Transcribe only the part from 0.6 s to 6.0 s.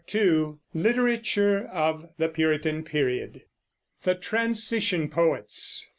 LITERATURE OF THE PURITAN PERIOD THE TRANSITION POETS.